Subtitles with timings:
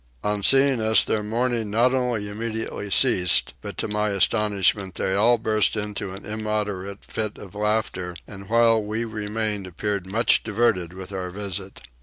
[0.23, 5.37] On seeing us their mourning not only immediately ceased, but to my astonishment they all
[5.37, 11.11] burst into an immoderate fit of laughter, and while we remained appeared much diverted with
[11.11, 11.81] our visit.